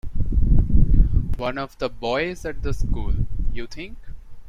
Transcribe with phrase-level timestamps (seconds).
[1.37, 3.13] One of the boys at the school,
[3.53, 3.97] you think?